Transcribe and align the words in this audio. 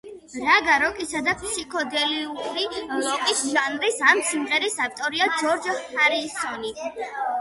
რაგა 0.43 0.75
როკისა 0.83 1.19
და 1.27 1.35
ფსიქოდელიური 1.41 2.63
როკის 3.03 3.43
ჟანრის 3.57 4.01
ამ 4.13 4.25
სიმღერის 4.33 4.81
ავტორია 4.89 5.29
ჯორჯ 5.43 5.71
ჰარისონი. 5.99 6.75